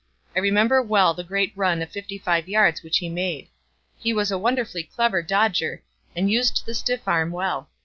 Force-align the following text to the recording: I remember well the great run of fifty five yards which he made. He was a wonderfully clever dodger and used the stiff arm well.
I 0.35 0.39
remember 0.39 0.81
well 0.81 1.13
the 1.13 1.23
great 1.23 1.53
run 1.55 1.83
of 1.83 1.91
fifty 1.91 2.17
five 2.17 2.49
yards 2.49 2.81
which 2.81 2.97
he 2.97 3.07
made. 3.07 3.49
He 3.99 4.13
was 4.13 4.31
a 4.31 4.37
wonderfully 4.39 4.81
clever 4.81 5.21
dodger 5.21 5.83
and 6.15 6.31
used 6.31 6.65
the 6.65 6.73
stiff 6.73 7.07
arm 7.07 7.29
well. 7.29 7.69